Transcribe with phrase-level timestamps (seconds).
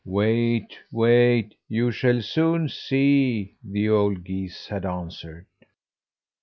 [0.03, 1.53] "Wait, wait!
[1.69, 5.45] You shall soon see," the old geese had answered.